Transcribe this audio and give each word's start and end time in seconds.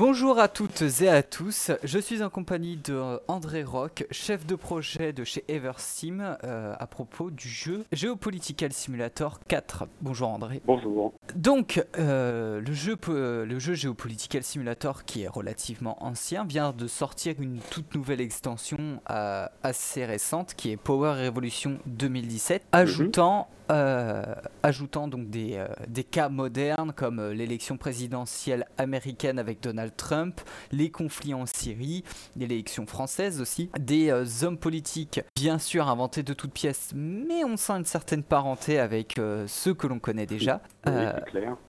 Bonjour 0.00 0.38
à 0.38 0.48
toutes 0.48 0.82
et 1.02 1.10
à 1.10 1.22
tous, 1.22 1.70
je 1.84 1.98
suis 1.98 2.22
en 2.22 2.30
compagnie 2.30 2.78
de 2.78 2.94
euh, 2.94 3.18
André 3.28 3.62
Rock, 3.62 4.06
chef 4.10 4.46
de 4.46 4.54
projet 4.54 5.12
de 5.12 5.24
chez 5.24 5.44
Eversteam 5.46 6.38
euh, 6.42 6.74
à 6.78 6.86
propos 6.86 7.30
du 7.30 7.50
jeu 7.50 7.84
Geopolitical 7.92 8.72
Simulator 8.72 9.40
4. 9.46 9.88
Bonjour 10.00 10.30
André. 10.30 10.62
Bonjour. 10.64 11.12
Donc 11.36 11.84
euh, 11.98 12.62
le, 12.62 12.72
jeu, 12.72 12.96
le 13.08 13.58
jeu 13.58 13.74
Geopolitical 13.74 14.42
Simulator 14.42 15.04
qui 15.04 15.24
est 15.24 15.28
relativement 15.28 16.02
ancien 16.02 16.46
vient 16.46 16.72
de 16.72 16.86
sortir 16.86 17.34
une 17.38 17.58
toute 17.70 17.94
nouvelle 17.94 18.22
extension 18.22 19.02
assez 19.04 20.06
récente 20.06 20.54
qui 20.54 20.70
est 20.70 20.78
Power 20.78 21.26
Revolution 21.26 21.76
2017 21.84 22.62
ajoutant 22.72 23.48
euh, 23.70 24.22
ajoutant 24.62 25.06
donc 25.06 25.30
des, 25.30 25.54
euh, 25.54 25.68
des, 25.86 26.02
cas 26.02 26.28
modernes 26.28 26.92
comme 26.92 27.20
euh, 27.20 27.32
l'élection 27.32 27.76
présidentielle 27.76 28.66
américaine 28.78 29.38
avec 29.38 29.62
Donald 29.62 29.94
Trump, 29.96 30.40
les 30.72 30.90
conflits 30.90 31.34
en 31.34 31.46
Syrie, 31.46 32.02
l'élection 32.36 32.84
française 32.86 33.40
aussi, 33.40 33.70
des 33.78 34.12
hommes 34.42 34.58
politiques 34.58 35.20
bien 35.36 35.58
sûr 35.58 35.88
inventés 35.88 36.22
de 36.22 36.32
toutes 36.32 36.52
pièces, 36.52 36.90
mais 36.94 37.44
on 37.44 37.56
sent 37.56 37.74
une 37.74 37.84
certaine 37.84 38.22
parenté 38.22 38.78
avec 38.78 39.20
ceux 39.46 39.74
que 39.74 39.86
l'on 39.86 39.98
connaît 39.98 40.26
déjà. 40.26 40.60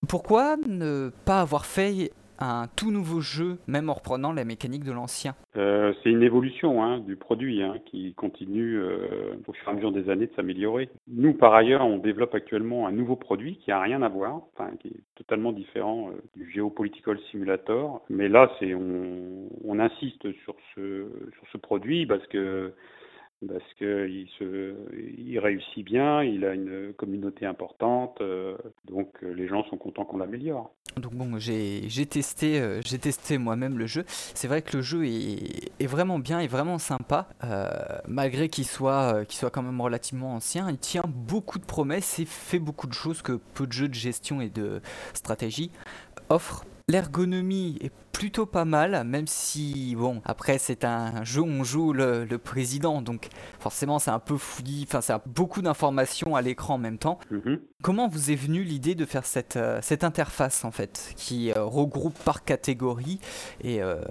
Pourquoi 0.08 0.58
ne 0.58 1.11
pas 1.25 1.41
avoir 1.41 1.66
fait 1.66 2.11
un 2.41 2.68
tout 2.76 2.91
nouveau 2.91 3.22
jeu, 3.22 3.58
même 3.68 3.90
en 3.90 3.94
reprenant 3.94 4.34
la 4.34 4.45
mécanique 4.45 4.84
de 4.84 4.91
l'ancien 4.91 5.36
euh, 5.55 5.94
C'est 6.04 6.09
une 6.09 6.23
évolution 6.23 6.84
hein, 6.84 7.00
du 7.00 7.16
produit 7.16 7.62
hein, 7.62 7.76
qui 7.86 8.14
continue 8.14 8.77
euh, 8.77 9.36
au 9.48 9.54
fur 9.54 9.67
et 9.67 9.72
à 9.72 9.73
mesure 9.73 9.91
des 9.91 10.09
années 10.09 10.27
de 10.27 10.34
s'améliorer. 10.36 10.90
Nous, 11.08 11.34
par 11.34 11.54
ailleurs, 11.54 11.86
on 11.86 11.98
développe 11.98 12.36
actuellement 12.36 12.88
un 12.88 12.91
nouveau 12.91 13.16
produit 13.16 13.58
qui 13.58 13.70
n'a 13.70 13.80
rien 13.80 14.02
à 14.02 14.09
voir, 14.09 14.41
enfin, 14.54 14.72
qui 14.80 14.90
est 14.90 15.02
totalement 15.16 15.52
différent 15.52 16.09
euh, 16.09 16.22
du 16.36 16.50
Geopolitical 16.52 17.20
Simulator. 17.31 18.02
Mais 18.09 18.27
là, 18.27 18.52
c'est 18.59 18.73
on, 18.73 19.80
insiste 19.80 20.31
sur 20.44 20.55
ce, 20.76 21.08
sur 21.34 21.48
ce 21.52 21.58
produit 21.58 22.05
parce 22.05 22.26
que 22.28 22.72
parce 23.48 23.73
qu'il 23.80 24.28
il 25.17 25.39
réussit 25.39 25.83
bien, 25.83 26.22
il 26.22 26.45
a 26.45 26.53
une 26.53 26.94
communauté 26.94 27.48
importante, 27.48 28.22
donc 28.86 29.20
les 29.23 29.48
gens 29.48 29.64
sont 29.64 29.78
contents 29.78 30.05
qu'on 30.05 30.17
l'améliore. 30.17 30.72
Donc 30.97 31.14
bon, 31.14 31.39
j'ai 31.39 32.06
testé, 32.06 32.59
euh, 32.59 32.81
j'ai 32.86 33.00
testé 33.00 33.38
moi-même 33.38 33.78
le 33.78 33.88
jeu. 33.88 34.06
C'est 34.08 34.47
vrai 34.47 34.61
que 34.61 34.78
le 34.78 34.84
jeu 34.84 35.06
est, 35.06 35.88
vraiment 35.88 36.20
bien, 36.20 36.39
est 36.39 36.48
vraiment 36.48 36.78
sympa, 36.78 37.28
malgré 38.08 38.50
qu'il 38.50 38.66
soit, 38.66 39.25
qu'il 39.25 39.39
soit 39.39 39.50
quand 39.50 39.64
même 39.64 39.81
relativement 39.81 40.36
ancien. 40.36 40.70
Il 40.70 40.78
tient 40.78 41.03
beaucoup 41.08 41.59
de 41.59 41.66
promesses 41.66 42.20
et 42.20 42.25
fait 42.25 42.59
beaucoup 42.59 42.88
de 42.88 42.94
choses 42.94 43.22
que 43.22 43.39
peu 43.53 43.67
de 43.67 43.72
jeux 43.72 43.88
de 43.88 43.94
gestion 43.94 44.42
et 44.42 44.50
de 44.50 44.81
stratégie 45.14 45.72
offrent. 46.30 46.66
L'ergonomie 46.87 47.77
est 47.81 47.91
plutôt 48.21 48.45
pas 48.45 48.65
mal, 48.65 49.03
même 49.03 49.25
si, 49.25 49.95
bon, 49.95 50.21
après 50.25 50.59
c'est 50.59 50.85
un 50.85 51.23
jeu 51.23 51.41
où 51.41 51.47
on 51.47 51.63
joue 51.63 51.91
le, 51.91 52.27
président, 52.37 53.01
donc 53.01 53.29
forcément 53.59 53.97
c'est 53.97 54.11
un 54.11 54.19
peu 54.19 54.37
fouillis, 54.37 54.85
enfin 54.87 55.02
c'est 55.02 55.13
beaucoup 55.25 55.63
d'informations 55.63 56.35
à 56.35 56.41
l'écran 56.43 56.75
en 56.75 56.77
même 56.77 56.99
temps. 56.99 57.19
Mhm. 57.31 57.59
Comment 57.81 58.07
vous 58.07 58.29
est 58.29 58.35
venue 58.35 58.63
l'idée 58.63 58.93
de 58.93 59.05
faire 59.05 59.25
cette, 59.25 59.57
euh, 59.57 59.79
cette 59.81 60.03
interface 60.03 60.65
en 60.65 60.71
fait, 60.71 61.13
qui 61.15 61.52
euh, 61.52 61.63
regroupe 61.63 62.17
par 62.19 62.43
catégorie 62.43 63.19
et, 63.63 63.81
euh, 63.81 64.03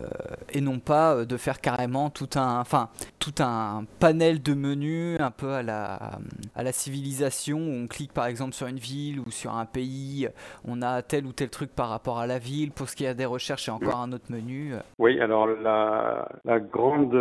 et 0.48 0.60
non 0.60 0.80
pas 0.80 1.24
de 1.24 1.36
faire 1.36 1.60
carrément 1.60 2.10
tout 2.10 2.30
un, 2.34 2.58
enfin, 2.60 2.88
tout 3.20 3.34
un 3.38 3.84
panel 4.00 4.42
de 4.42 4.54
menus 4.54 5.20
un 5.20 5.30
peu 5.30 5.52
à 5.52 5.62
la, 5.62 6.18
à 6.56 6.64
la 6.64 6.72
civilisation 6.72 7.58
où 7.58 7.72
on 7.84 7.86
clique 7.86 8.12
par 8.12 8.26
exemple 8.26 8.54
sur 8.54 8.66
une 8.66 8.80
ville 8.80 9.20
ou 9.20 9.30
sur 9.30 9.54
un 9.54 9.66
pays, 9.66 10.28
on 10.64 10.82
a 10.82 11.02
tel 11.02 11.26
ou 11.26 11.32
tel 11.32 11.48
truc 11.48 11.70
par 11.70 11.90
rapport 11.90 12.18
à 12.18 12.26
la 12.26 12.40
ville, 12.40 12.59
pour 12.68 12.88
ce 12.88 12.96
qui 12.96 13.04
est 13.04 13.14
des 13.14 13.24
recherches 13.24 13.68
et 13.68 13.70
encore 13.70 14.00
un 14.00 14.12
autre 14.12 14.30
menu 14.30 14.72
Oui, 14.98 15.20
alors 15.20 15.46
la, 15.46 16.60
grande 16.60 17.14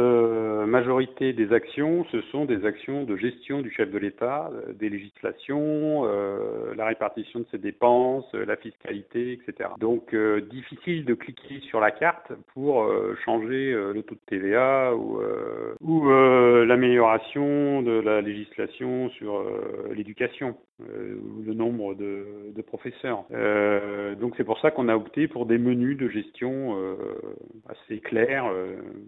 majorité 0.68 1.34
des 1.34 1.54
actions, 1.54 2.06
ce 2.12 2.22
sont 2.32 2.46
des 2.46 2.66
actions 2.66 3.04
de 3.04 3.16
gestion 3.16 3.62
du 3.62 3.72
chef 3.72 3.90
de 3.92 3.98
l'État, 3.98 4.50
des 4.78 4.90
législations, 4.90 6.06
euh, 6.06 6.74
la 6.76 6.86
répartition 6.86 7.40
de 7.40 7.46
ses 7.52 7.58
dépenses, 7.58 8.26
euh, 8.34 8.46
la 8.46 8.56
fiscalité, 8.56 9.34
etc. 9.34 9.70
Donc 9.80 10.14
euh, 10.14 10.42
difficile 10.42 11.06
de 11.06 11.14
cliquer 11.14 11.60
sur 11.62 11.80
la 11.80 11.92
carte 11.92 12.32
pour 12.54 12.88
changer 13.26 13.72
le 13.72 14.02
taux 14.04 14.16
de 14.16 14.20
TVA 14.28 14.94
ou, 14.96 15.20
l'amélioration 16.66 17.82
de 17.82 18.00
la 18.00 18.22
législation 18.22 19.10
sur 19.12 19.44
l'éducation 19.94 20.56
ou 20.80 21.44
le 21.46 21.54
nombre 21.54 21.96
de 21.96 22.62
professeurs. 22.62 23.24
donc 24.20 24.34
c'est 24.38 24.44
pour 24.44 24.60
ça 24.60 24.72
qu'on 24.72 24.88
a 24.90 24.96
opté 24.96 25.28
pour 25.30 25.46
des 25.46 25.58
menus 25.58 25.98
de 25.98 26.10
gestion 26.10 26.78
assez 27.68 28.00
clairs, 28.00 28.52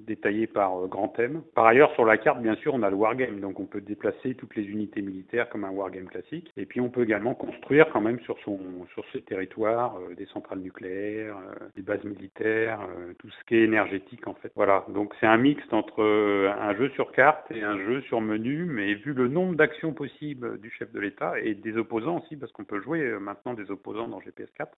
détaillés 0.08 0.48
par 0.48 0.88
grand 0.88 1.10
thème. 1.10 1.42
Par 1.56 1.66
ailleurs, 1.66 1.94
sur 1.94 2.06
la 2.06 2.18
carte, 2.18 2.42
bien 2.42 2.56
sûr, 2.56 2.74
on 2.74 2.84
a 2.84 2.90
le 2.90 2.96
wargame, 2.96 3.40
donc 3.40 3.60
on 3.60 3.66
peut 3.66 3.82
déplacer 3.82 4.36
toutes 4.36 4.56
les 4.56 4.64
unités 4.64 5.02
militaires 5.02 5.50
comme 5.50 5.64
un 5.64 5.72
wargame 5.72 6.08
classique. 6.08 6.52
Et 6.58 6.66
puis 6.66 6.82
on 6.82 6.90
peut 6.90 7.04
également 7.04 7.34
construire 7.34 7.90
quand 7.92 8.02
même 8.02 8.20
sur 8.22 8.38
son 8.44 8.60
sur 8.94 9.04
ses 9.12 9.22
territoires 9.22 9.98
euh, 9.98 10.16
des 10.16 10.26
centrales 10.28 10.60
nucléaires, 10.60 11.38
euh, 11.38 11.68
des 11.76 11.82
bases 11.82 12.04
militaires, 12.04 12.82
euh, 12.82 13.14
tout 13.20 13.30
ce 13.30 13.46
qui 13.46 13.56
est 13.56 13.64
énergétique 13.64 14.28
en 14.28 14.34
fait. 14.36 14.52
Voilà, 14.56 14.86
donc 14.90 15.14
c'est 15.20 15.28
un 15.28 15.38
mixte 15.38 15.74
entre 15.74 16.04
un 16.04 16.76
jeu 16.76 16.90
sur 16.90 17.12
carte 17.12 17.50
et 17.52 17.64
un 17.64 17.78
jeu 17.78 18.02
sur 18.02 18.22
menu, 18.22 18.66
mais 18.66 18.94
vu 18.96 19.14
le 19.14 19.28
nombre 19.28 19.56
d'actions 19.56 19.94
possibles 19.94 20.60
du 20.60 20.70
chef 20.72 20.92
de 20.92 21.00
l'État 21.00 21.40
et 21.40 21.54
des 21.54 21.78
opposants 21.78 22.20
aussi, 22.20 22.36
parce 22.36 22.52
qu'on 22.52 22.64
peut 22.64 22.82
jouer 22.82 23.18
maintenant 23.20 23.54
des 23.54 23.70
opposants 23.72 24.08
dans 24.08 24.22
GPS 24.22 24.50
4, 24.58 24.72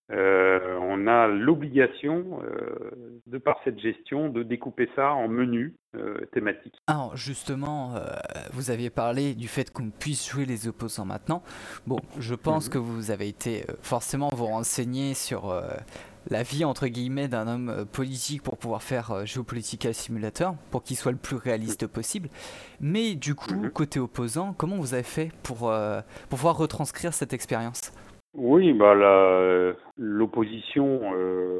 on 0.81 1.07
a 1.07 1.27
l'obligation, 1.33 2.39
de 3.27 3.37
par 3.37 3.59
cette 3.63 3.79
gestion, 3.79 4.29
de 4.29 4.43
découper 4.43 4.89
ça 4.95 5.11
en 5.13 5.27
menus 5.27 5.73
thématiques. 6.31 6.75
Alors 6.87 7.15
justement, 7.15 7.95
vous 8.53 8.71
aviez 8.71 8.89
parlé 8.89 9.35
du 9.35 9.47
fait 9.47 9.71
qu'on 9.71 9.89
puisse 9.89 10.29
jouer 10.29 10.45
les 10.45 10.67
opposants 10.67 11.05
maintenant. 11.05 11.43
Bon, 11.87 11.99
je 12.19 12.35
pense 12.35 12.67
mhm. 12.67 12.73
que 12.73 12.77
vous 12.77 13.11
avez 13.11 13.27
été 13.27 13.63
euh, 13.63 13.73
forcément 13.81 14.29
vous 14.33 14.45
renseigner 14.45 15.13
sur 15.13 15.49
euh, 15.49 15.61
la 16.29 16.43
vie 16.43 16.65
entre 16.65 16.87
guillemets 16.87 17.27
d'un 17.27 17.47
homme 17.47 17.69
euh, 17.69 17.85
politique 17.85 18.41
pour 18.43 18.57
pouvoir 18.57 18.83
faire 18.83 19.25
Geopolitical 19.25 19.93
Simulator, 19.93 20.55
pour 20.71 20.83
qu'il 20.83 20.97
soit 20.97 21.11
le 21.11 21.17
plus 21.17 21.35
réaliste 21.35 21.87
possible. 21.87 22.29
Mais 22.79 23.15
du 23.15 23.35
coup, 23.35 23.53
mhm. 23.53 23.71
côté 23.71 23.99
opposant, 23.99 24.53
comment 24.53 24.77
vous 24.77 24.93
avez 24.93 25.03
fait 25.03 25.31
pour, 25.43 25.71
pour 26.29 26.37
pouvoir 26.39 26.57
retranscrire 26.57 27.13
cette 27.13 27.33
expérience? 27.33 27.91
Oui, 28.35 28.73
bah 28.73 28.95
l'opposition 29.97 31.01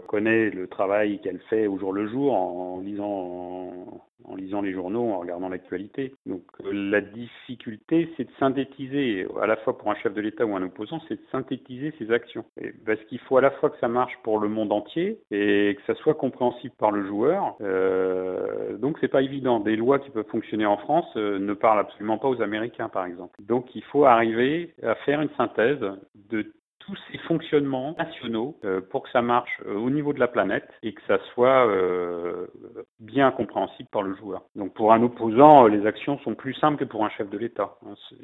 connaît 0.08 0.50
le 0.50 0.68
travail 0.68 1.20
qu'elle 1.22 1.40
fait 1.50 1.68
au 1.68 1.78
jour 1.78 1.94
le 1.94 2.08
jour 2.08 2.34
en 2.34 2.80
lisant 2.82 4.02
en 4.26 4.36
lisant 4.36 4.62
les 4.62 4.74
journaux, 4.74 5.12
en 5.12 5.20
regardant 5.20 5.50
l'actualité. 5.50 6.14
Donc 6.26 6.44
euh, 6.64 6.72
la 6.72 7.02
difficulté, 7.02 8.10
c'est 8.16 8.26
de 8.26 8.32
synthétiser, 8.40 9.28
à 9.42 9.48
la 9.48 9.58
fois 9.58 9.78
pour 9.78 9.92
un 9.92 9.96
chef 9.96 10.14
de 10.14 10.22
l'État 10.22 10.46
ou 10.46 10.56
un 10.56 10.64
opposant, 10.64 11.00
c'est 11.08 11.16
de 11.16 11.26
synthétiser 11.32 11.94
ses 11.98 12.12
actions. 12.12 12.46
parce 12.86 13.02
qu'il 13.06 13.20
faut 13.20 13.38
à 13.38 13.42
la 13.42 13.52
fois 13.52 13.70
que 13.70 13.78
ça 13.80 13.88
marche 13.88 14.18
pour 14.24 14.40
le 14.40 14.48
monde 14.48 14.72
entier 14.72 15.20
et 15.32 15.76
que 15.76 15.94
ça 15.94 16.00
soit 16.02 16.16
compréhensible 16.16 16.74
par 16.78 16.92
le 16.92 17.06
joueur. 17.08 17.56
Euh, 17.62 18.78
donc 18.78 18.98
c'est 19.02 19.08
pas 19.08 19.22
évident. 19.22 19.60
Des 19.60 19.76
lois 19.76 20.00
qui 20.00 20.10
peuvent 20.10 20.28
fonctionner 20.30 20.66
en 20.66 20.78
France 20.78 21.08
euh, 21.16 21.40
ne 21.40 21.54
parlent 21.54 21.80
absolument 21.80 22.18
pas 22.18 22.30
aux 22.30 22.42
Américains, 22.42 22.90
par 22.90 23.06
exemple. 23.06 23.40
Donc 23.42 23.76
il 23.76 23.84
faut 23.84 24.06
arriver 24.06 24.74
à 24.84 24.96
faire 24.96 25.22
une 25.22 25.30
synthèse 25.38 25.84
de 26.30 26.54
tous 26.86 26.98
ces 27.12 27.18
fonctionnements 27.20 27.96
nationaux 27.98 28.58
euh, 28.66 28.82
pour 28.82 29.04
que 29.04 29.10
ça 29.12 29.22
marche 29.22 29.62
euh, 29.66 29.76
au 29.76 29.90
niveau 29.90 30.14
de 30.14 30.20
la 30.20 30.28
planète 30.28 30.68
et 30.82 30.94
que 30.94 31.02
ça 31.08 31.18
soit 31.34 31.68
euh, 31.68 32.48
bien 33.00 33.32
compréhensible 33.32 33.90
par 33.92 34.02
le 34.04 34.16
joueur. 34.16 34.42
Donc 34.56 34.74
pour 34.74 34.94
un 34.94 35.02
opposant, 35.02 35.68
les 35.68 35.86
actions 35.86 36.18
sont 36.20 36.36
plus 36.36 36.54
simples 36.56 36.78
que 36.78 36.86
pour 36.86 37.06
un 37.06 37.10
chef 37.10 37.30
de 37.30 37.38
l'État. 37.38 37.76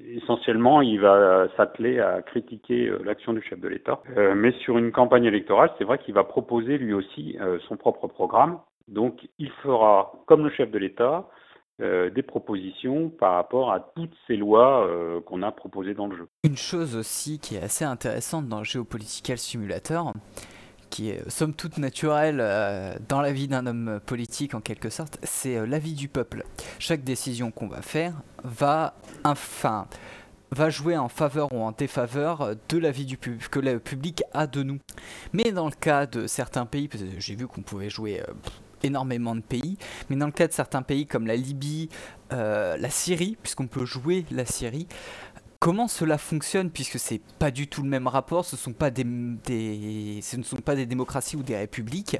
Essentiellement, 0.07 0.81
il 0.81 0.99
va 0.99 1.47
s'atteler 1.55 1.99
à 1.99 2.21
critiquer 2.21 2.91
l'action 3.03 3.33
du 3.33 3.41
chef 3.41 3.59
de 3.59 3.67
l'État. 3.67 4.01
mais 4.35 4.51
sur 4.63 4.77
une 4.77 4.91
campagne 4.91 5.25
électorale, 5.25 5.71
c'est 5.77 5.83
vrai 5.83 5.97
qu'il 5.99 6.13
va 6.13 6.23
proposer 6.23 6.77
lui 6.77 6.93
aussi 6.93 7.37
son 7.67 7.77
propre 7.77 8.07
programme. 8.07 8.59
Donc 8.87 9.27
il 9.37 9.51
fera 9.63 10.11
comme 10.25 10.43
le 10.43 10.49
chef 10.49 10.71
de 10.71 10.77
l'État, 10.77 11.27
euh, 11.81 12.09
des 12.09 12.23
propositions 12.23 13.07
par 13.07 13.35
rapport 13.35 13.71
à 13.71 13.79
toutes 13.95 14.13
ces 14.27 14.35
lois 14.35 14.85
euh, 14.85 15.21
qu'on 15.21 15.41
a 15.43 15.51
proposées 15.53 15.93
dans 15.93 16.07
le 16.07 16.17
jeu. 16.17 16.27
Une 16.43 16.57
chose 16.57 16.97
aussi 16.97 17.39
qui 17.39 17.55
est 17.55 17.61
assez 17.61 17.85
intéressante 17.85 18.49
dans 18.49 18.57
le 18.57 18.65
Geopolitical 18.65 19.37
Simulator, 19.37 20.11
qui 20.89 21.09
est 21.09 21.29
somme 21.29 21.53
toute 21.53 21.77
naturelle 21.77 22.39
euh, 22.41 22.95
dans 23.07 23.21
la 23.21 23.31
vie 23.31 23.47
d'un 23.47 23.65
homme 23.65 24.01
politique 24.05 24.55
en 24.55 24.59
quelque 24.59 24.89
sorte, 24.89 25.19
c'est 25.23 25.65
l'avis 25.65 25.93
du 25.93 26.09
peuple. 26.09 26.43
Chaque 26.79 27.05
décision 27.05 27.49
qu'on 27.49 27.67
va 27.67 27.81
faire 27.81 28.13
va, 28.43 28.95
enfin, 29.23 29.87
va 30.51 30.69
jouer 30.69 30.97
en 30.97 31.07
faveur 31.07 31.47
ou 31.53 31.61
en 31.61 31.71
défaveur 31.71 32.55
de 32.67 32.77
l'avis 32.77 33.05
du 33.05 33.15
public 33.15 33.49
que 33.49 33.59
le 33.61 33.79
public 33.79 34.23
a 34.33 34.47
de 34.47 34.63
nous. 34.63 34.79
Mais 35.31 35.53
dans 35.53 35.67
le 35.67 35.79
cas 35.79 36.07
de 36.07 36.27
certains 36.27 36.65
pays, 36.65 36.89
j'ai 37.19 37.35
vu 37.35 37.47
qu'on 37.47 37.61
pouvait 37.61 37.89
jouer 37.89 38.21
énormément 38.83 39.35
de 39.35 39.41
pays, 39.41 39.77
mais 40.09 40.15
dans 40.15 40.25
le 40.25 40.31
cas 40.31 40.47
de 40.47 40.53
certains 40.53 40.81
pays 40.81 41.05
comme 41.05 41.27
la 41.27 41.35
Libye, 41.35 41.89
euh, 42.33 42.77
la 42.77 42.89
Syrie, 42.89 43.37
puisqu'on 43.41 43.67
peut 43.67 43.85
jouer 43.85 44.25
la 44.31 44.45
Syrie, 44.45 44.87
comment 45.59 45.87
cela 45.87 46.17
fonctionne 46.17 46.71
puisque 46.71 46.99
c'est 46.99 47.21
pas 47.39 47.51
du 47.51 47.67
tout 47.67 47.83
le 47.83 47.89
même 47.89 48.07
rapport, 48.07 48.45
ce, 48.45 48.55
ne 48.55 48.59
sont 48.59 48.73
pas 48.73 48.91
des 50.75 50.85
démocraties 50.85 51.35
ou 51.35 51.43
des 51.43 51.57
républiques. 51.57 52.17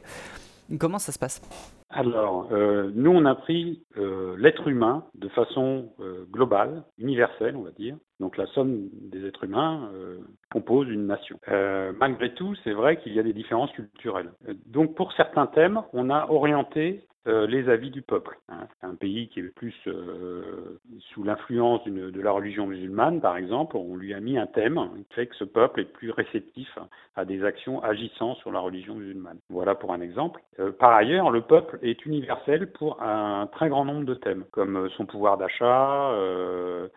Comment 0.80 1.00
ça 1.00 1.12
se 1.12 1.20
passe? 1.20 1.42
Alors, 1.90 2.50
euh, 2.52 2.92
nous, 2.94 3.10
on 3.10 3.26
a 3.26 3.34
pris 3.34 3.84
euh, 3.98 4.36
l'être 4.38 4.68
humain 4.68 5.06
de 5.16 5.28
façon 5.30 5.92
globale, 6.32 6.84
universelle, 7.00 7.56
on 7.56 7.64
va 7.64 7.72
dire. 7.72 7.96
Donc 8.20 8.38
la 8.38 8.46
somme 8.48 8.90
des 8.94 9.26
êtres 9.26 9.46
humains 9.46 9.92
compose 10.52 10.90
une 10.90 11.08
nation. 11.08 11.40
malgré 12.00 12.34
tout, 12.34 12.54
c'est 12.64 12.74
vrai 12.74 12.98
qu'il 12.98 13.14
y 13.14 13.20
a 13.20 13.24
des 13.24 13.34
différences 13.34 13.72
culturelles. 13.72 14.32
Donc 14.66 14.96
pour 14.96 15.14
certains 15.14 15.48
thèmes, 15.48 15.82
on 15.94 16.10
a 16.10 16.28
orienté 16.30 17.08
euh, 17.30 17.46
les 17.46 17.70
avis 17.70 17.92
du 17.92 18.02
peuple. 18.02 18.40
Hein. 18.50 18.68
Un 18.82 18.96
pays 18.96 19.28
qui 19.30 19.40
est 19.40 19.56
plus 19.56 19.76
euh, 19.88 20.80
sous 21.14 21.24
l'influence 21.24 21.86
de 21.86 22.22
la 22.22 22.32
religion 22.32 22.66
musulmane, 22.66 23.22
par 23.22 23.38
exemple, 23.38 23.78
on 23.78 23.96
lui 23.96 24.14
a 24.14 24.20
mis 24.20 24.38
un 24.38 24.48
thème 24.48 24.80
qui 24.96 25.16
fait 25.16 25.28
que 25.28 25.36
ce 25.36 25.44
peuple 25.44 25.82
est 25.82 25.94
plus 25.94 26.10
réceptif 26.10 26.68
à 27.16 27.26
des 27.26 27.44
actions 27.44 27.84
agissant 27.84 28.34
sur 28.36 28.52
la 28.52 28.60
religion 28.60 28.96
musulmane. 28.96 29.38
Voilà 29.50 29.76
pour 29.76 29.94
un 29.94 30.02
exemple. 30.02 30.42
Euh, 30.60 30.72
par 30.72 30.94
ailleurs, 30.94 31.30
le 31.30 31.42
peuple 31.42 31.78
est 31.84 32.04
universel 32.06 32.72
pour 32.72 33.02
un 33.04 33.48
très 33.48 33.70
grand 33.70 33.86
nombre 33.86 34.06
de 34.06 34.16
thèmes, 34.16 34.46
comme 34.52 34.90
son 34.98 35.06
pouvoir 35.06 35.38
d'achat, 35.38 36.12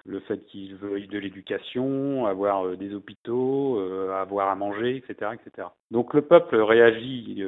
le 0.04 0.20
fait 0.20 0.38
qu'il 0.46 0.76
veuille 0.76 1.08
de 1.08 1.18
l'éducation, 1.18 2.26
avoir 2.26 2.76
des 2.76 2.94
hôpitaux, 2.94 3.78
avoir 4.10 4.48
à 4.48 4.54
manger, 4.54 4.96
etc., 4.96 5.32
etc. 5.34 5.68
Donc 5.90 6.14
le 6.14 6.22
peuple 6.22 6.56
réagit 6.56 7.44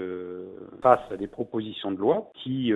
face 0.82 1.00
à 1.10 1.16
des 1.16 1.26
propositions 1.26 1.92
de 1.92 1.98
loi 1.98 2.30
qui 2.34 2.73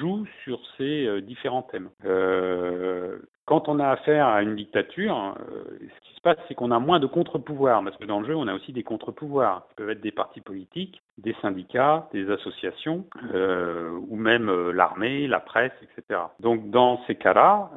joue 0.00 0.26
sur 0.44 0.60
ces 0.76 1.06
euh, 1.06 1.20
différents 1.20 1.62
thèmes. 1.62 1.90
Euh, 2.04 3.18
quand 3.44 3.68
on 3.68 3.78
a 3.80 3.88
affaire 3.88 4.26
à 4.26 4.42
une 4.42 4.54
dictature, 4.54 5.34
ce 5.80 6.08
qui 6.08 6.14
se 6.14 6.20
passe, 6.20 6.38
c'est 6.46 6.54
qu'on 6.54 6.70
a 6.70 6.78
moins 6.78 7.00
de 7.00 7.08
contre-pouvoirs, 7.08 7.82
parce 7.82 7.96
que 7.96 8.04
dans 8.04 8.20
le 8.20 8.26
jeu, 8.26 8.36
on 8.36 8.46
a 8.46 8.54
aussi 8.54 8.72
des 8.72 8.84
contre-pouvoirs, 8.84 9.66
qui 9.68 9.74
peuvent 9.74 9.90
être 9.90 10.00
des 10.00 10.12
partis 10.12 10.40
politiques, 10.40 11.02
des 11.18 11.34
syndicats, 11.42 12.08
des 12.12 12.30
associations, 12.30 13.04
ou 13.34 14.14
même 14.14 14.70
l'armée, 14.70 15.26
la 15.26 15.40
presse, 15.40 15.72
etc. 15.82 16.20
Donc 16.38 16.70
dans 16.70 17.02
ces 17.08 17.16
cas-là, 17.16 17.70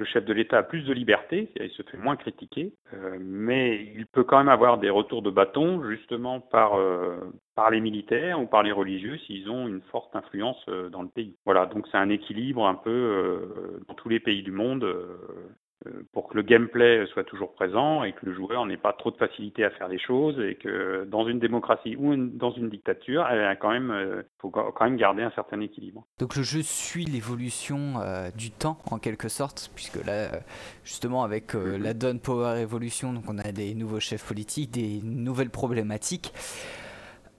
le 0.00 0.06
chef 0.06 0.24
de 0.24 0.32
l'État 0.32 0.58
a 0.58 0.62
plus 0.62 0.82
de 0.82 0.92
liberté, 0.92 1.50
il 1.60 1.70
se 1.70 1.82
fait 1.82 1.98
moins 1.98 2.16
critiquer, 2.16 2.72
mais 3.20 3.84
il 3.94 4.06
peut 4.06 4.24
quand 4.24 4.38
même 4.38 4.48
avoir 4.48 4.78
des 4.78 4.90
retours 4.90 5.20
de 5.20 5.30
bâton, 5.30 5.86
justement 5.88 6.40
par, 6.40 6.72
par 7.60 7.70
les 7.70 7.80
militaires 7.80 8.40
ou 8.40 8.46
par 8.46 8.62
les 8.62 8.72
religieux 8.72 9.18
s'ils 9.18 9.50
ont 9.50 9.68
une 9.68 9.82
forte 9.92 10.16
influence 10.16 10.64
euh, 10.70 10.88
dans 10.88 11.02
le 11.02 11.08
pays. 11.08 11.36
Voilà, 11.44 11.66
donc 11.66 11.86
c'est 11.92 11.98
un 11.98 12.08
équilibre 12.08 12.66
un 12.66 12.74
peu 12.74 12.90
euh, 12.90 13.82
dans 13.86 13.92
tous 13.92 14.08
les 14.08 14.18
pays 14.18 14.42
du 14.42 14.50
monde 14.50 14.82
euh, 14.82 15.18
pour 16.12 16.28
que 16.28 16.36
le 16.36 16.42
gameplay 16.42 17.06
soit 17.12 17.24
toujours 17.24 17.54
présent 17.54 18.04
et 18.04 18.12
que 18.12 18.26
le 18.26 18.34
joueur 18.34 18.66
n'ait 18.66 18.76
pas 18.76 18.92
trop 18.92 19.10
de 19.10 19.16
facilité 19.16 19.64
à 19.64 19.70
faire 19.70 19.88
les 19.88 19.98
choses 19.98 20.38
et 20.40 20.56
que 20.56 21.04
dans 21.04 21.26
une 21.26 21.38
démocratie 21.38 21.96
ou 21.96 22.14
dans 22.16 22.50
une 22.50 22.68
dictature, 22.68 23.26
il 23.32 23.38
a 23.38 23.56
quand 23.56 23.70
même, 23.70 24.22
faut 24.38 24.50
quand 24.50 24.84
même 24.84 24.96
garder 24.96 25.22
un 25.22 25.30
certain 25.30 25.60
équilibre. 25.60 26.04
Donc 26.18 26.36
le 26.36 26.42
jeu 26.42 26.62
suit 26.62 27.04
l'évolution 27.04 27.94
du 28.36 28.50
temps 28.50 28.78
en 28.90 28.98
quelque 28.98 29.28
sorte, 29.28 29.70
puisque 29.74 30.04
là, 30.04 30.40
justement 30.84 31.24
avec 31.24 31.54
mm-hmm. 31.54 31.82
la 31.82 31.94
Dawn 31.94 32.20
Power 32.20 32.60
Evolution, 32.60 33.12
donc 33.12 33.24
on 33.28 33.38
a 33.38 33.52
des 33.52 33.74
nouveaux 33.74 34.00
chefs 34.00 34.26
politiques, 34.26 34.72
des 34.72 35.00
nouvelles 35.02 35.50
problématiques. 35.50 36.32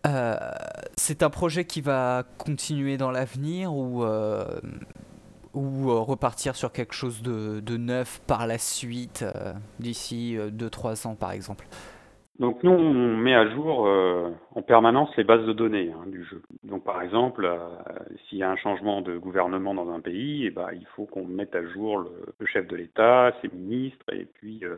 Euh, 0.07 0.35
c'est 0.95 1.23
un 1.23 1.29
projet 1.29 1.65
qui 1.65 1.81
va 1.81 2.23
continuer 2.37 2.97
dans 2.97 3.11
l'avenir 3.11 3.73
ou, 3.73 4.03
euh, 4.03 4.59
ou 5.53 5.89
euh, 5.89 5.99
repartir 5.99 6.55
sur 6.55 6.71
quelque 6.71 6.93
chose 6.93 7.21
de, 7.21 7.77
neuf 7.77 8.21
par 8.27 8.47
la 8.47 8.57
suite 8.57 9.25
d'ici 9.79 10.37
2-3 10.37 11.07
ans 11.07 11.15
par 11.15 11.31
exemple 11.31 11.65
donc 12.41 12.63
nous, 12.63 12.71
on 12.71 13.17
met 13.17 13.35
à 13.35 13.47
jour 13.51 13.85
euh, 13.85 14.31
en 14.55 14.63
permanence 14.63 15.15
les 15.15 15.23
bases 15.23 15.45
de 15.45 15.53
données 15.53 15.91
hein, 15.93 16.07
du 16.07 16.23
jeu. 16.23 16.41
Donc 16.63 16.83
par 16.83 17.03
exemple, 17.03 17.45
euh, 17.45 17.59
s'il 18.25 18.39
y 18.39 18.43
a 18.43 18.49
un 18.49 18.55
changement 18.55 19.01
de 19.01 19.15
gouvernement 19.15 19.75
dans 19.75 19.91
un 19.91 19.99
pays, 19.99 20.47
eh 20.47 20.49
ben, 20.49 20.69
il 20.73 20.87
faut 20.95 21.05
qu'on 21.05 21.23
mette 21.23 21.55
à 21.55 21.63
jour 21.63 21.99
le, 21.99 22.45
chef 22.47 22.67
de 22.67 22.75
l'État, 22.75 23.31
ses 23.43 23.49
ministres, 23.49 24.11
et 24.11 24.25
puis 24.25 24.61
euh, 24.63 24.75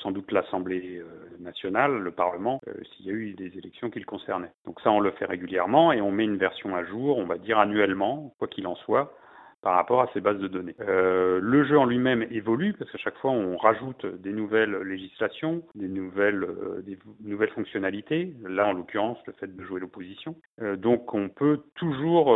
sans 0.00 0.12
doute 0.12 0.30
l'Assemblée 0.30 1.02
nationale, 1.40 1.98
le 1.98 2.12
Parlement, 2.12 2.60
s'il 2.92 3.06
y 3.06 3.10
a 3.10 3.12
eu 3.12 3.32
des 3.32 3.58
élections 3.58 3.90
qui 3.90 3.98
le 3.98 4.04
concernaient. 4.04 4.52
Donc 4.64 4.80
ça, 4.80 4.92
on 4.92 5.00
le 5.00 5.10
fait 5.10 5.24
régulièrement 5.24 5.90
et 5.90 6.00
on 6.00 6.12
met 6.12 6.22
une 6.22 6.36
version 6.36 6.76
à 6.76 6.84
jour, 6.84 7.18
on 7.18 7.26
va 7.26 7.38
dire 7.38 7.58
annuellement, 7.58 8.32
quoi 8.38 8.46
qu'il 8.46 8.68
en 8.68 8.76
soit, 8.76 9.12
par 9.62 9.74
rapport 9.74 10.00
à 10.00 10.08
ces 10.14 10.20
bases 10.20 10.38
de 10.38 10.48
données. 10.48 10.74
Euh, 10.80 11.38
le 11.42 11.64
jeu 11.64 11.78
en 11.78 11.84
lui-même 11.84 12.26
évolue 12.30 12.72
parce 12.72 12.90
qu'à 12.90 12.98
chaque 12.98 13.18
fois 13.18 13.30
on 13.30 13.56
rajoute 13.56 14.06
des 14.06 14.32
nouvelles 14.32 14.74
législations, 14.82 15.62
des 15.74 15.88
nouvelles, 15.88 16.44
euh, 16.44 16.82
des 16.82 16.98
nouvelles 17.22 17.50
fonctionnalités. 17.50 18.34
Là, 18.48 18.68
en 18.68 18.72
l'occurrence, 18.72 19.18
le 19.26 19.32
fait 19.34 19.54
de 19.54 19.62
jouer 19.64 19.80
l'opposition. 19.80 20.34
Euh, 20.62 20.76
donc, 20.76 21.12
on 21.14 21.28
peut 21.28 21.60
toujours 21.74 22.30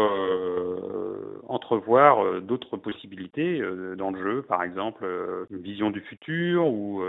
entrevoir 1.48 2.40
d'autres 2.42 2.76
possibilités 2.76 3.62
dans 3.96 4.10
le 4.10 4.22
jeu, 4.22 4.42
par 4.42 4.62
exemple 4.62 5.04
une 5.50 5.62
vision 5.62 5.90
du 5.90 6.00
futur 6.00 6.66
ou, 6.66 7.02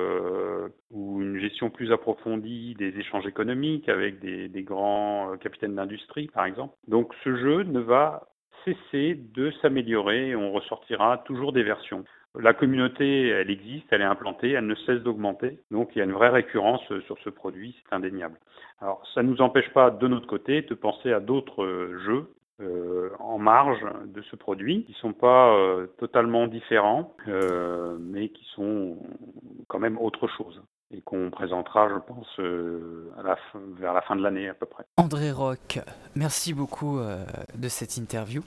ou 0.91 1.21
une 1.21 1.39
gestion 1.39 1.69
plus 1.69 1.91
approfondie 1.91 2.75
des 2.75 2.97
échanges 2.99 3.25
économiques 3.25 3.89
avec 3.89 4.19
des, 4.19 4.47
des 4.47 4.63
grands 4.63 5.35
capitaines 5.37 5.75
d'industrie, 5.75 6.27
par 6.33 6.45
exemple. 6.45 6.75
Donc, 6.87 7.13
ce 7.23 7.35
jeu 7.35 7.63
ne 7.63 7.79
va 7.79 8.27
cesser 8.65 9.15
de 9.15 9.51
s'améliorer 9.61 10.35
on 10.35 10.51
ressortira 10.51 11.19
toujours 11.19 11.53
des 11.53 11.63
versions. 11.63 12.03
La 12.37 12.53
communauté, 12.53 13.29
elle 13.29 13.49
existe, 13.49 13.85
elle 13.91 14.01
est 14.01 14.05
implantée, 14.05 14.51
elle 14.51 14.67
ne 14.67 14.75
cesse 14.75 15.01
d'augmenter. 15.03 15.59
Donc 15.71 15.91
il 15.95 15.99
y 15.99 16.01
a 16.01 16.05
une 16.05 16.11
vraie 16.11 16.29
récurrence 16.29 16.81
sur 17.05 17.17
ce 17.23 17.29
produit, 17.29 17.75
c'est 17.83 17.95
indéniable. 17.95 18.37
Alors 18.81 19.01
ça 19.13 19.23
ne 19.23 19.29
nous 19.29 19.41
empêche 19.41 19.69
pas 19.69 19.89
de 19.89 20.07
notre 20.07 20.27
côté 20.27 20.61
de 20.63 20.73
penser 20.73 21.13
à 21.13 21.21
d'autres 21.21 21.65
jeux 22.05 22.27
euh, 22.61 23.09
en 23.19 23.37
marge 23.37 23.85
de 24.05 24.21
ce 24.23 24.37
produit, 24.37 24.85
qui 24.85 24.93
ne 24.93 24.97
sont 24.97 25.13
pas 25.13 25.53
euh, 25.53 25.87
totalement 25.97 26.47
différents, 26.47 27.13
euh, 27.27 27.97
mais 27.99 28.29
qui 28.29 28.45
sont 28.55 28.97
quand 29.67 29.79
même 29.79 29.97
autre 29.97 30.27
chose 30.27 30.61
et 30.91 31.01
qu'on 31.01 31.29
présentera, 31.31 31.89
je 31.89 31.95
pense, 31.95 32.27
euh, 32.39 33.11
à 33.17 33.23
la 33.23 33.37
vers 33.77 33.93
la 33.93 34.01
fin 34.01 34.15
de 34.15 34.21
l'année 34.21 34.49
à 34.49 34.53
peu 34.53 34.65
près. 34.65 34.85
André 34.97 35.31
Rock, 35.31 35.79
merci 36.15 36.53
beaucoup 36.53 36.99
euh, 36.99 37.25
de 37.55 37.67
cette 37.67 37.97
interview. 37.97 38.43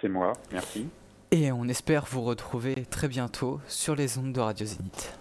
C'est 0.00 0.08
moi, 0.08 0.32
merci. 0.52 0.88
Et 1.32 1.50
on 1.52 1.64
espère 1.64 2.04
vous 2.04 2.22
retrouver 2.22 2.86
très 2.86 3.08
bientôt 3.08 3.60
sur 3.66 3.94
les 3.94 4.18
ondes 4.18 4.32
de 4.32 4.40
Radio 4.40 4.64
Zénith. 4.64 5.18